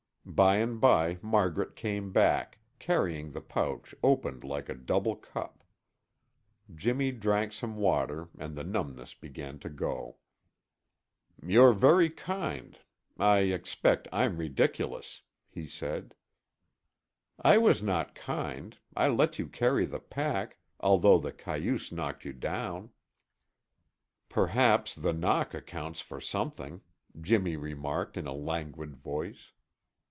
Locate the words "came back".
1.75-2.59